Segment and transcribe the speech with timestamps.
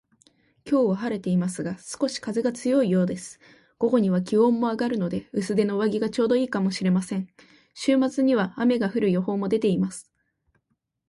[0.67, 3.39] 今日は晴れていますが、少し風が強いようです。
[3.77, 7.27] 午後には気温も上がるので、薄手の上着がちょうど良いかもしれません。
[7.75, 10.11] 週末には雨が降る予報も出ています